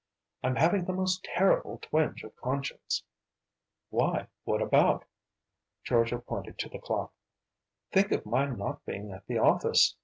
"I'm 0.41 0.55
having 0.55 0.85
the 0.85 0.93
most 0.93 1.23
terrible 1.23 1.77
twinge 1.79 2.23
of 2.23 2.35
conscience." 2.35 3.03
"Why, 3.91 4.29
what 4.45 4.59
about?" 4.59 5.05
Georgia 5.83 6.17
pointed 6.17 6.57
to 6.57 6.69
the 6.69 6.79
clock. 6.79 7.13
"Think 7.91 8.11
of 8.11 8.25
my 8.25 8.47
not 8.47 8.83
being 8.83 9.11
at 9.11 9.27
the 9.27 9.37
office! 9.37 9.95